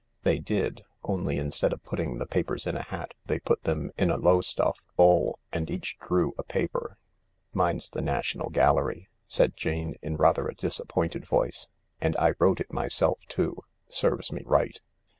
[0.23, 4.09] They did— only instead of putting the papers in a hat they put them in
[4.09, 6.97] a Lowestoft bowl, and each drew a paper."
[7.53, 11.67] Mine's the National Gallery," said Jane, in rather a disappointed voice;"
[12.01, 13.63] and I wrote it myself, too.
[13.89, 14.81] Serves me right."